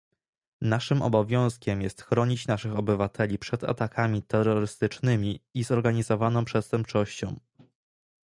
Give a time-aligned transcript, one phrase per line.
[0.61, 7.35] Naszym obowiązkiem jest chronić naszych obywateli przed atakami terrorystycznymi i zorganizowaną przestępczością